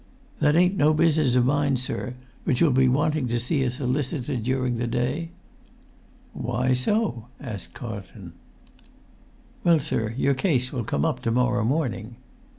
[0.39, 4.35] "That ain't no business of mine, sir; but you'll be wanting to see a solicitor
[4.37, 5.29] during the day?"
[6.33, 8.33] "Why so?" asked Carlton.
[9.63, 12.15] "Well, sir, your case will come up to morrow morning."